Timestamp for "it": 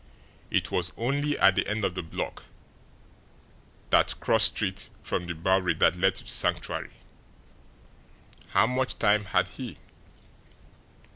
0.49-0.71